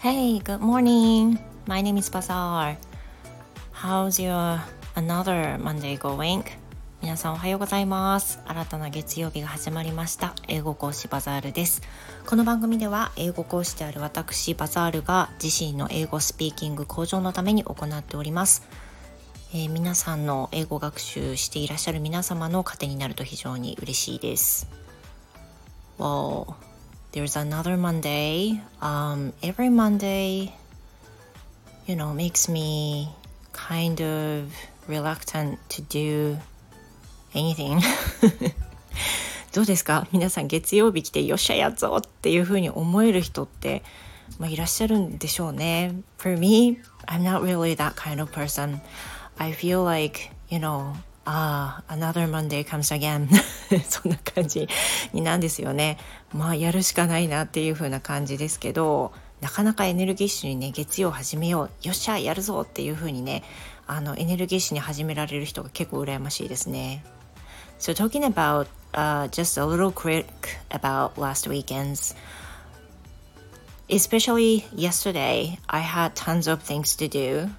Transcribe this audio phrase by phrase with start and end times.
[0.00, 1.40] Hey, good morning.
[1.66, 2.76] My name is Bazaar.
[3.72, 4.60] How's your
[4.94, 6.44] another Monday going?
[7.02, 11.82] 皆さんおはようございます新たな月曜日が始まりました英語講師バザールです
[12.26, 18.62] この番組では英語講師である私バザールが自身の英語スピーキング向上のために行っております
[19.52, 24.68] えー、皆さんの英語学習していらっしゃる皆様の糧になると非常に嬉しいです。
[25.98, 26.54] Well,
[27.13, 28.61] there's another Monday.
[28.81, 30.53] Um, every Monday,
[31.85, 33.09] you know, makes me
[33.51, 34.53] kind of
[34.87, 36.37] reluctant to do
[37.33, 37.81] anything.
[39.53, 43.83] どうですか皆さん月曜日来てよっしゃやっぞっていうふうに思える人って、
[44.39, 45.93] まあ、いらっしゃるんでしょうね。
[46.17, 48.79] For me, I'm not really that kind of person.
[49.37, 50.95] I feel like, you know,
[51.30, 53.28] ああ、another Monday comes again
[53.84, 54.66] そんな感じ
[55.12, 55.98] になんですよね。
[56.32, 59.12] まあやるしかないなっていう風な感じですけど、
[59.42, 63.42] なかなかエネルギッシュにね、月曜始めよう、よっしゃ、やるぞっていう風にね、
[63.86, 67.04] あのエネルギッシュに始められる人が結構羨ましいですね。
[67.78, 70.26] So talking about、uh, just a little quick
[70.70, 72.16] about last weekends
[73.90, 77.50] especially yesterday I had tons of things to do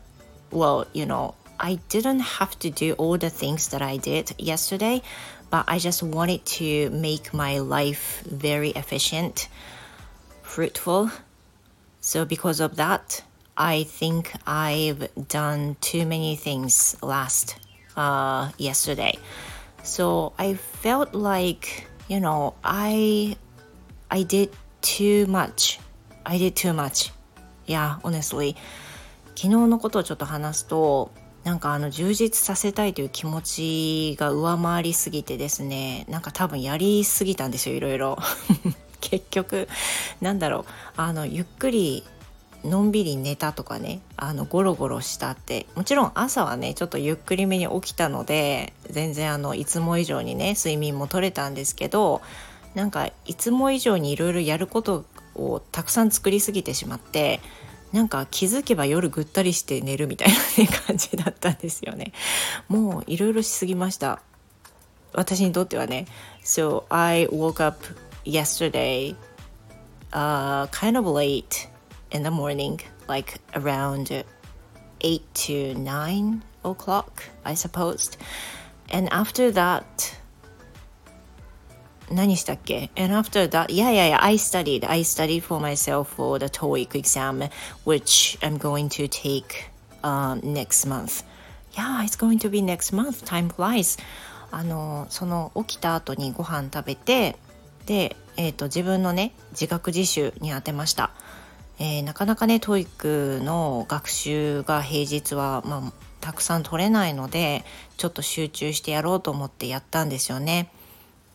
[0.52, 5.03] well you know I didn't have to do all the things that I did yesterday,
[5.51, 9.49] but I just wanted to make my life very efficient,
[10.43, 11.11] fruitful.
[12.01, 13.23] So, because of that,
[13.57, 17.57] I think I've done too many things last
[17.97, 19.17] uh, yesterday.
[19.85, 23.37] So I felt like you know I
[24.11, 24.51] I did
[24.81, 25.79] too much.
[26.27, 27.11] I did too much.
[27.67, 28.57] Yeah, honestly.
[29.37, 31.11] 昨日のことをちょっと話すと
[31.44, 33.42] なんかあの充実させたいという気持
[34.14, 38.18] ちが上回りすぎてですねなんか多分やりすぎたんですよいろいろ。
[39.02, 39.68] 結局
[40.22, 40.66] なんだろう。
[40.98, 42.04] あのゆっくり
[42.66, 45.66] のんびり寝たとかねあのゴロゴロしたって。
[45.76, 52.22] もちろん朝はねちょっとゆっくりめに起きたので全然あのいつも以上にね睡眠も取れたんですけど
[52.76, 55.06] なんかいつも以上にいろいろやること
[55.36, 57.40] をたくさん作りすぎてしまって
[57.92, 62.14] なんか気づけば夜ぐったりして寝るみたいな、ね、感じだったんですよね。
[62.68, 64.22] もういろいろしすぎました。
[65.14, 66.06] 私にとってはね。
[66.44, 67.84] So I woke up
[68.26, 69.16] yesterday
[70.12, 71.68] uh, kind of late
[72.12, 74.24] in the morning, like around
[75.02, 78.18] 8 to 9 o'clock, I supposed.
[78.92, 80.19] And after that,
[82.12, 84.86] 何したっけ And after that, yeah, yeah, yeah, I studied.
[84.86, 87.50] I studied for myself for the TOEIC exam,
[87.86, 89.72] which I'm going to take
[90.04, 91.24] um, next month.
[91.74, 93.24] Yeah, it's going to be next month.
[93.26, 94.00] Time flies.
[94.52, 97.36] あの、その起きた後にご飯食べて、
[97.86, 101.12] で、えっ、ー、と、自分のね、自学自習に当てました。
[101.78, 107.64] えー、なかなかね、TOEIC の学習が平日は、まあ、たくさん取れないので、
[107.98, 110.72] ちょっと集中してやろうと思ってやったんですよね。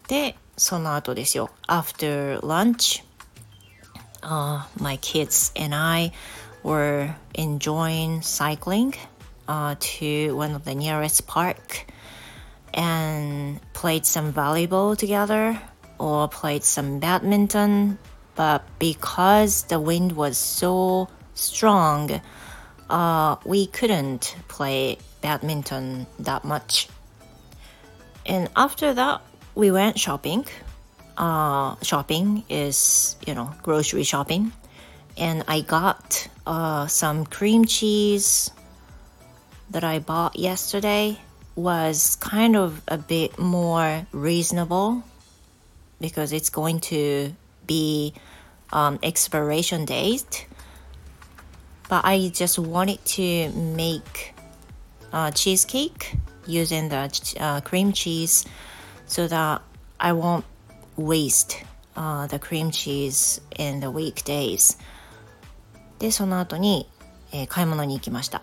[0.08, 1.49] で、その後ですよ。
[1.67, 3.03] After lunch,
[4.21, 6.11] uh, my kids and I
[6.63, 8.93] were enjoying cycling
[9.47, 11.85] uh, to one of the nearest park
[12.73, 15.59] and played some volleyball together
[15.97, 17.97] or played some badminton.
[18.35, 22.21] But because the wind was so strong,
[22.89, 26.87] uh, we couldn't play badminton that much.
[28.25, 29.21] And after that,
[29.54, 30.46] we went shopping.
[31.16, 34.52] Uh, shopping is, you know, grocery shopping.
[35.16, 38.50] And I got uh, some cream cheese
[39.70, 41.18] that I bought yesterday
[41.54, 45.04] was kind of a bit more reasonable
[46.00, 47.32] because it's going to
[47.66, 48.12] be
[48.72, 50.46] um, expiration date.
[51.88, 54.34] But I just wanted to make
[55.12, 56.16] a cheesecake
[56.46, 58.44] using the uh, cream cheese
[59.06, 59.62] so that
[59.98, 60.44] I won't
[60.96, 61.64] waste
[61.96, 64.78] uh, the cream cheese in the weekdays
[65.98, 66.88] でその後に、
[67.32, 68.42] えー、買い物に行きました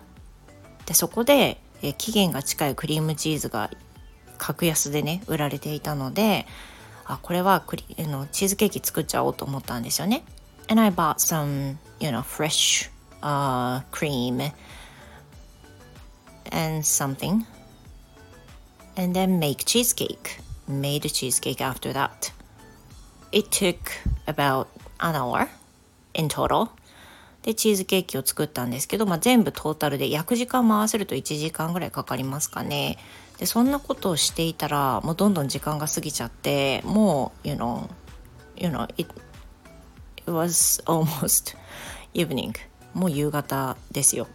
[0.86, 3.70] でそこで、えー、期限が近いクリームチーズが
[4.38, 6.46] 格安でね売られていたので
[7.04, 10.24] あこれはクリのチーズケーキ作っちゃおうと思ったんですよね
[10.68, 12.90] and I bought some you know fresh
[13.22, 14.52] uh, cream
[16.50, 17.44] and something
[18.96, 20.40] and then make cheesecake
[20.80, 22.32] made cheesecake after that.
[23.32, 23.76] It took
[24.26, 24.66] about
[25.00, 25.48] an hour
[26.14, 26.68] in total.
[27.42, 32.98] で、チーズケーキを作ったんですけど、まあ、全部トータルで焼く時間も合わせると1時間ぐらいかかりますかね。
[33.38, 37.90] で、そんなことをしていたら、もうどんどん時間が過ぎちゃって、もう、you know,
[38.56, 39.12] you know, it,
[40.16, 41.56] it was almost
[42.14, 42.54] evening
[42.94, 44.28] もう夕方ですよ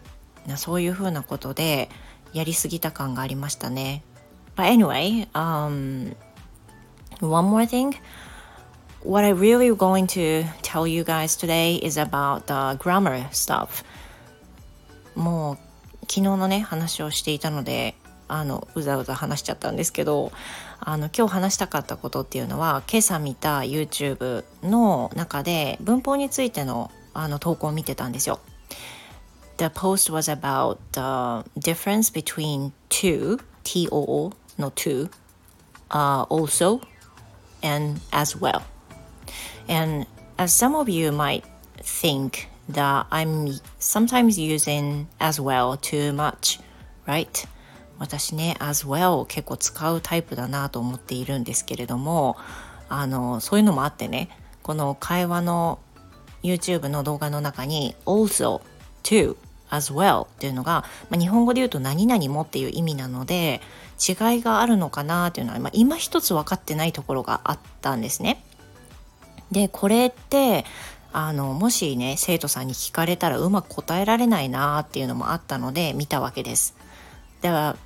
[0.56, 1.88] そういうふうなことで
[2.32, 4.02] やりすぎた感がありましたね
[4.56, 6.16] But anyway、um,
[7.20, 7.94] one more thing
[9.02, 13.84] what I really going to tell you guys today is about the grammar stuff
[15.14, 15.56] もう
[16.02, 17.94] 昨日のね話をしていたので
[18.28, 20.32] あのうざうざ話しちゃったんですけど
[20.80, 28.38] あの今日話したかったことっていうのは今朝見た YouTube の中で文法についてのあの投稿を見てたんですよ。
[29.56, 35.10] The post was about the difference between to, T-O-O の to,
[35.88, 36.80] uh, also
[37.62, 38.62] and as well.
[39.68, 40.06] And
[40.38, 41.44] as some of you might
[41.78, 46.60] think that I'm sometimes using as well too much,
[47.06, 47.46] right?
[47.98, 52.36] 私ね as well 結構使うタイプだなと思っているんですけれども
[52.88, 54.28] あのそういうのもあってね
[54.62, 55.80] この会話の
[56.44, 58.60] YouTube の動画の中に also
[59.02, 59.36] to
[59.70, 63.60] as well っていうのが、まあ、日本語で言うと何々もっていう意味なので
[63.98, 68.42] 違いがあるのかなっていうのは、まあ、今一つ分かってないところがあったんですね。
[69.50, 70.64] でこれって
[71.12, 76.74] あのもしね生徒さんに聞かれたらうまく答えられないなっていうのもあったので見たわけです。
[77.40, 77.76] では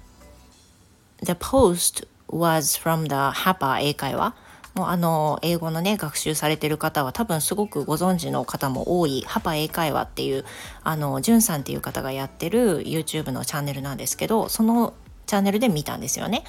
[1.22, 4.34] The post was from the HAPA 英会話
[4.74, 10.44] もうあの英語のね学習されてる方は多分すごくご存知の方も多いハパ英会話っていう
[10.82, 14.94] あのじゅんさんっていう方がやってる YouTube のチャンネルなんですけどその
[15.26, 16.44] チャンネルで見たんですよね。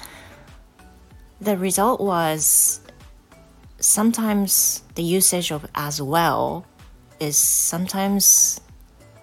[1.42, 2.82] The result was
[3.80, 6.64] sometimes the usage of as well
[7.20, 8.62] is sometimes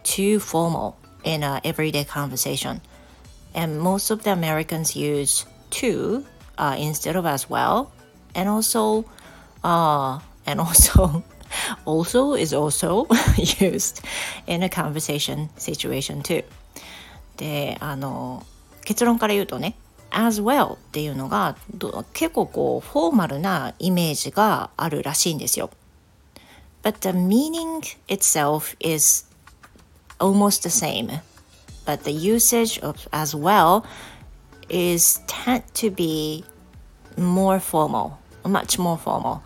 [0.04, 2.82] too formal in a everyday conversation.
[3.54, 6.26] and most of the Americans use to
[6.58, 7.92] uh, instead of as well,
[8.35, 9.05] and also,
[9.63, 11.23] uh, and also,
[11.85, 13.07] also is also
[13.61, 14.03] used
[14.47, 16.45] in a conversation situation too.
[17.37, 18.45] で、あの
[18.85, 19.77] 結論から言うとね、
[20.11, 21.57] as well っていうのが
[22.13, 25.71] 結構こうフォーマルなイメージがあるらしいんですよ。
[26.83, 29.27] But the meaning itself is
[30.19, 31.21] almost the same.
[31.87, 33.87] but the usage of as well
[34.69, 36.45] is tend to be
[37.17, 39.40] more formal, Much more formal.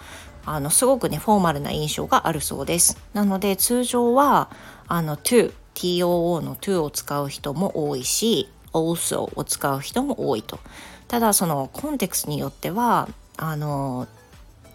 [0.45, 2.97] あのすごくねフォーマルな印象があるそうです。
[3.13, 4.49] なので通常は
[4.87, 10.59] あの to TOO の to を使う人も多いし also を使う人も多いと。
[11.07, 14.07] ただそのコンテクストによってはあの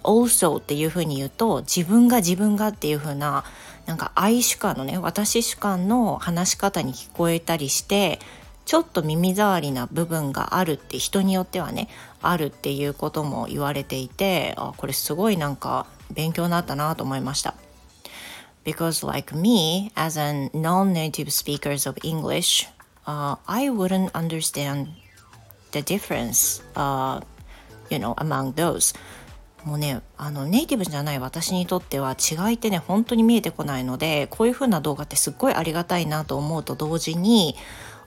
[0.02, 3.44] also っていうふうに言うと自分が自分がっていうふうな
[3.86, 8.18] なんか愛主観のね私主観の話し方に聞こえたりして
[8.70, 11.88] ちょっと耳障りな部分があるって人によってはね
[12.22, 17.56] あるっていうことも言われていてあこれすごいなんか勉強になったなと思いました。
[18.64, 22.68] Because like me, as a non-native speakers of English,
[23.06, 24.86] uh, I wouldn't understand
[25.72, 27.20] the difference, uh,
[27.90, 28.96] you know, among those.
[29.64, 37.56] もうねあのネイティブじゃない私にとっては違いってね本当に見えてこないのでこういう風な動画ってすっごいありがたいなと思うと同時に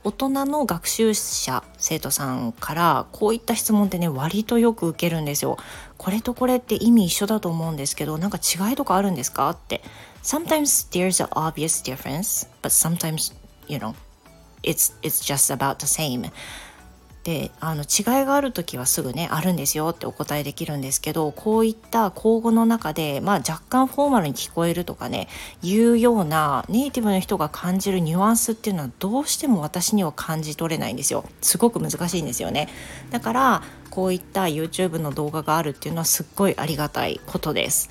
[0.04, 5.58] 大人の学習者生徒さんからこういった質問ってね割とよく受けるんですよ。
[5.98, 9.82] これとこれって意味一緒だと思うんですけどなんか違いとかあるんですかって。
[10.22, 13.34] Sometimes there's an obvious difference but sometimes
[13.68, 13.94] you know
[14.63, 16.32] it's, it's just about the same
[17.24, 25.30] であの違いがある時はすぐねあるんですよってお答えできるんですけどこういった口語の中で、まあ、若干フォーマルに聞こえるとかね
[25.62, 31.24] いうようなネイティブの人が感じるニュアンスっていうのはどうしても私には感じ取れないんですよ。
[31.42, 32.68] すごく難しいんですよね。
[33.10, 37.89] だからこういった YouTube の動画があるっていうのはすっごいありがたいことです。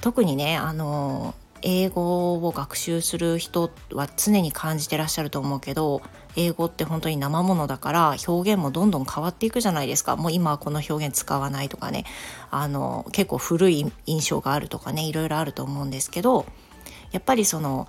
[0.00, 6.02] 特にねあの英語を学習する人は常に感じてらっしゃると思うけど
[6.36, 10.16] 英語って本当に生ものだから表現もどんどん変わっていくじゃないですか。
[10.16, 12.04] もう今はこの表現使わないとかね。
[12.50, 16.46] あの結構古い印象があるとかねいろいろあると思うんですけど
[17.12, 17.88] やっぱりその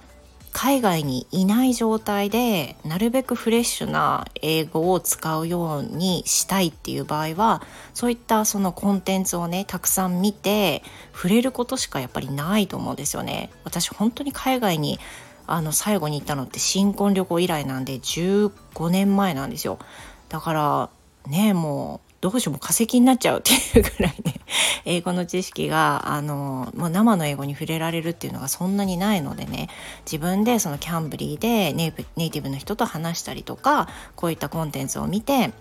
[0.54, 7.64] 海外にいない状態でなるべくフレッシュな英語を使うようにしたいっていう場合は
[7.96, 13.50] そういったそのコンテンツをねたくさん見て触れることしかやっぱりないと思うんですよね。
[13.64, 15.00] 私本当に海外に
[15.48, 19.80] あの最後に行ったのって新婚旅行以来なんで15年前なんですよ。
[20.30, 20.90] だから
[21.28, 24.36] ねもうどうしようも化石になっちゃうっていうぐらいね
[24.86, 29.68] 英語の知識があのもう生の英語に触れられるっていうのがそんなにないのでね
[30.06, 35.52] 自分でそのキャンブリーでネイネイティブの人と話したりとかこういったコンテンツを見て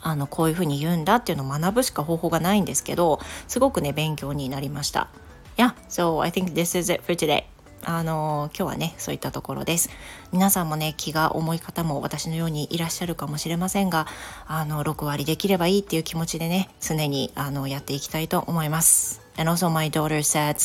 [0.00, 5.08] あのこういうふうに言うんだっていうのを学ぶしか方法がないんですけどすごくね勉強になりました。
[5.56, 7.46] Yeah, so I think this is it for today.
[7.84, 9.90] あの今日はねそういったところです。
[10.32, 14.06] 皆さんもね気が重い方も私のようにいらっしゃるかもしれませんが
[14.46, 19.20] あの6割できればいいっていう気持ちでね常にあのやっていきたいと思います。
[19.36, 20.56] And also my daughter said、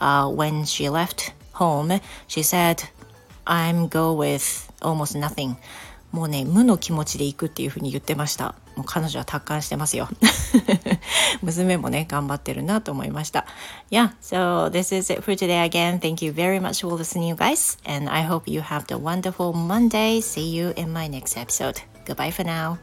[0.00, 2.76] uh, when she left home she said
[3.46, 5.56] I'm go with almost nothing.
[6.10, 10.08] もうね無の気持ちで行くっていうふうに言ってましたもう彼女は達観してますよ
[11.42, 13.46] 娘もね頑張ってるなと思いました
[13.90, 17.34] Yeah so this is it for today again thank you very much for listening you
[17.34, 21.82] guys and I hope you have the wonderful Monday see you in my next episode
[22.06, 22.78] goodbye for now